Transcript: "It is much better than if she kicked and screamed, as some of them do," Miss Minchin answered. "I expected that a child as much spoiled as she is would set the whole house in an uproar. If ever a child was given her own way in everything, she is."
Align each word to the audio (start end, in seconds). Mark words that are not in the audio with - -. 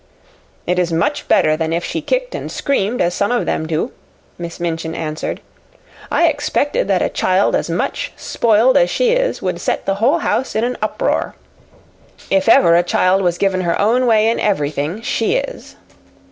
"It 0.65 0.79
is 0.79 0.91
much 0.91 1.27
better 1.27 1.55
than 1.55 1.71
if 1.71 1.85
she 1.85 2.01
kicked 2.01 2.33
and 2.33 2.51
screamed, 2.51 3.01
as 3.01 3.13
some 3.13 3.31
of 3.31 3.45
them 3.45 3.67
do," 3.67 3.91
Miss 4.39 4.59
Minchin 4.59 4.95
answered. 4.95 5.41
"I 6.11 6.25
expected 6.25 6.87
that 6.87 7.03
a 7.03 7.07
child 7.09 7.53
as 7.55 7.69
much 7.69 8.11
spoiled 8.17 8.77
as 8.77 8.89
she 8.89 9.11
is 9.11 9.43
would 9.43 9.61
set 9.61 9.85
the 9.85 9.93
whole 10.01 10.17
house 10.17 10.55
in 10.55 10.63
an 10.63 10.75
uproar. 10.81 11.35
If 12.31 12.49
ever 12.49 12.75
a 12.75 12.81
child 12.81 13.21
was 13.21 13.37
given 13.37 13.61
her 13.61 13.79
own 13.79 14.07
way 14.07 14.27
in 14.27 14.39
everything, 14.39 15.03
she 15.03 15.35
is." 15.35 15.75